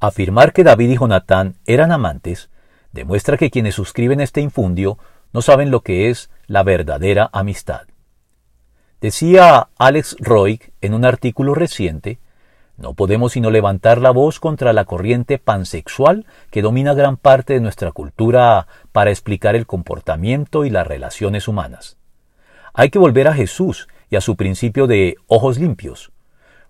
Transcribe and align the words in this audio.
Afirmar 0.00 0.54
que 0.54 0.64
David 0.64 0.90
y 0.90 0.96
Jonatán 0.96 1.56
eran 1.66 1.92
amantes 1.92 2.48
demuestra 2.92 3.36
que 3.36 3.50
quienes 3.50 3.74
suscriben 3.74 4.20
este 4.20 4.40
infundio 4.40 4.98
no 5.32 5.42
saben 5.42 5.70
lo 5.70 5.82
que 5.82 6.10
es 6.10 6.30
la 6.46 6.62
verdadera 6.62 7.28
amistad. 7.32 7.82
Decía 9.00 9.68
Alex 9.78 10.16
Roy 10.18 10.60
en 10.80 10.94
un 10.94 11.04
artículo 11.04 11.54
reciente, 11.54 12.18
no 12.78 12.94
podemos 12.94 13.32
sino 13.32 13.50
levantar 13.50 14.00
la 14.00 14.10
voz 14.10 14.40
contra 14.40 14.72
la 14.72 14.86
corriente 14.86 15.38
pansexual 15.38 16.24
que 16.50 16.62
domina 16.62 16.94
gran 16.94 17.18
parte 17.18 17.52
de 17.52 17.60
nuestra 17.60 17.92
cultura 17.92 18.66
para 18.92 19.10
explicar 19.10 19.54
el 19.54 19.66
comportamiento 19.66 20.64
y 20.64 20.70
las 20.70 20.86
relaciones 20.86 21.46
humanas. 21.46 21.98
Hay 22.72 22.88
que 22.88 22.98
volver 22.98 23.28
a 23.28 23.34
Jesús 23.34 23.86
y 24.08 24.16
a 24.16 24.22
su 24.22 24.36
principio 24.36 24.86
de 24.86 25.16
ojos 25.26 25.58
limpios. 25.58 26.10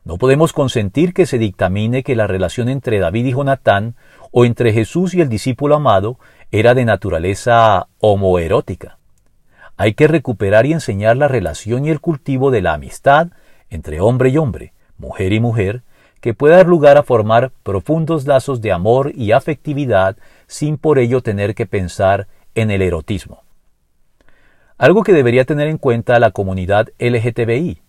No 0.05 0.17
podemos 0.17 0.53
consentir 0.53 1.13
que 1.13 1.27
se 1.27 1.39
dictamine 1.39 2.03
que 2.03 2.17
la 2.17 2.27
relación 2.27 2.69
entre 2.69 2.99
David 2.99 3.27
y 3.27 3.33
Jonatán 3.33 3.97
o 4.31 4.45
entre 4.45 4.73
Jesús 4.73 5.15
y 5.15 5.21
el 5.21 5.29
discípulo 5.29 5.77
amado 5.77 6.19
era 6.51 6.75
de 6.75 6.85
naturaleza 6.85 7.89
homoerótica. 7.99 8.99
Hay 9.77 9.95
que 9.95 10.09
recuperar 10.09 10.67
y 10.67 10.73
enseñar 10.73 11.17
la 11.17 11.29
relación 11.29 11.85
y 11.85 11.91
el 11.91 12.01
cultivo 12.01 12.51
de 12.51 12.63
la 12.63 12.75
amistad 12.75 13.29
entre 13.69 14.01
hombre 14.01 14.31
y 14.31 14.39
hombre, 14.39 14.73
mujer 14.99 15.33
y 15.33 15.41
mujer, 15.41 15.83
que 16.21 16.35
pueda 16.35 16.57
dar 16.57 16.67
lugar 16.67 16.99
a 16.99 17.03
formar 17.03 17.53
profundos 17.63 18.27
lazos 18.27 18.61
de 18.61 18.73
amor 18.73 19.13
y 19.15 19.33
afectividad 19.33 20.17
sin 20.47 20.77
por 20.77 20.99
ello 20.99 21.23
tener 21.23 21.55
que 21.55 21.67
pensar 21.67 22.27
en 22.55 22.71
el 22.71 22.83
erotismo. 22.83 23.43
Algo 24.77 25.03
que 25.03 25.13
debería 25.13 25.45
tener 25.45 25.69
en 25.69 25.79
cuenta 25.79 26.19
la 26.19 26.31
comunidad 26.31 26.89
LGTBI, 26.99 27.81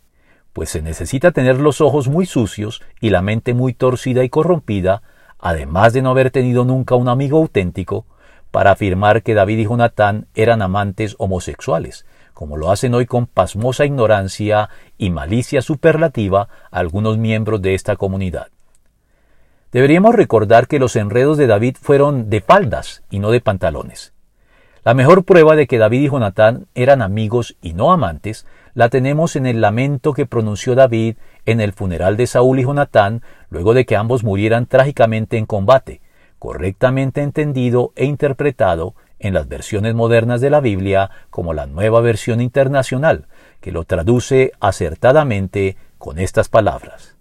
pues 0.53 0.69
se 0.69 0.81
necesita 0.81 1.31
tener 1.31 1.59
los 1.59 1.81
ojos 1.81 2.07
muy 2.07 2.25
sucios 2.25 2.81
y 2.99 3.09
la 3.09 3.21
mente 3.21 3.53
muy 3.53 3.73
torcida 3.73 4.23
y 4.23 4.29
corrompida, 4.29 5.01
además 5.39 5.93
de 5.93 6.01
no 6.01 6.11
haber 6.11 6.31
tenido 6.31 6.65
nunca 6.65 6.95
un 6.95 7.09
amigo 7.09 7.37
auténtico, 7.37 8.05
para 8.51 8.71
afirmar 8.71 9.23
que 9.23 9.33
David 9.33 9.59
y 9.59 9.63
Jonatán 9.63 10.27
eran 10.35 10.61
amantes 10.61 11.15
homosexuales, 11.17 12.05
como 12.33 12.57
lo 12.57 12.71
hacen 12.71 12.93
hoy 12.93 13.05
con 13.05 13.27
pasmosa 13.27 13.85
ignorancia 13.85 14.69
y 14.97 15.09
malicia 15.09 15.61
superlativa 15.61 16.49
algunos 16.69 17.17
miembros 17.17 17.61
de 17.61 17.75
esta 17.75 17.95
comunidad. 17.95 18.47
Deberíamos 19.71 20.15
recordar 20.15 20.67
que 20.67 20.79
los 20.79 20.97
enredos 20.97 21.37
de 21.37 21.47
David 21.47 21.77
fueron 21.79 22.29
de 22.29 22.41
faldas 22.41 23.03
y 23.09 23.19
no 23.19 23.31
de 23.31 23.39
pantalones. 23.39 24.13
La 24.83 24.95
mejor 24.95 25.25
prueba 25.25 25.55
de 25.55 25.67
que 25.67 25.77
David 25.77 26.01
y 26.01 26.09
Jonatán 26.09 26.65
eran 26.73 27.03
amigos 27.03 27.55
y 27.61 27.73
no 27.73 27.91
amantes 27.91 28.47
la 28.73 28.89
tenemos 28.89 29.35
en 29.35 29.45
el 29.45 29.61
lamento 29.61 30.13
que 30.13 30.25
pronunció 30.25 30.73
David 30.73 31.17
en 31.45 31.61
el 31.61 31.73
funeral 31.73 32.17
de 32.17 32.25
Saúl 32.25 32.59
y 32.59 32.63
Jonatán 32.63 33.21
luego 33.51 33.75
de 33.75 33.85
que 33.85 33.95
ambos 33.95 34.23
murieran 34.23 34.65
trágicamente 34.65 35.37
en 35.37 35.45
combate, 35.45 36.01
correctamente 36.39 37.21
entendido 37.21 37.91
e 37.95 38.05
interpretado 38.05 38.95
en 39.19 39.35
las 39.35 39.47
versiones 39.47 39.93
modernas 39.93 40.41
de 40.41 40.49
la 40.49 40.61
Biblia 40.61 41.11
como 41.29 41.53
la 41.53 41.67
nueva 41.67 42.01
versión 42.01 42.41
internacional, 42.41 43.27
que 43.59 43.71
lo 43.71 43.83
traduce 43.83 44.51
acertadamente 44.59 45.77
con 45.99 46.17
estas 46.17 46.49
palabras. 46.49 47.17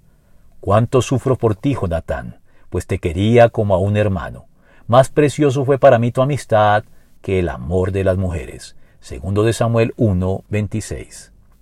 Cuánto 0.61 1.03
sufro 1.03 1.37
por 1.37 1.57
ti, 1.57 1.77
Jonatán, 1.79 2.41
pues 2.71 2.87
te 2.87 3.01
quería 3.01 3.51
como 3.51 3.75
a 3.75 3.79
un 3.79 3.99
hermano. 3.99 4.47
Más 4.87 5.11
precioso 5.11 5.67
fue 5.67 5.79
para 5.79 5.99
mí 5.99 6.11
tu 6.11 6.23
amistad 6.23 6.85
que 7.23 7.39
el 7.39 7.49
amor 7.49 7.93
de 7.93 8.05
las 8.05 8.17
mujeres. 8.17 8.77
Segundo 9.01 9.45
de 9.45 9.53
Samuel 9.53 9.95
1, 9.97 10.45
26. 10.49 11.33